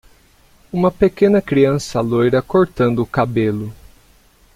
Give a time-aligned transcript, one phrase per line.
[0.73, 3.71] Uma pequena criança loira cortando o cabelo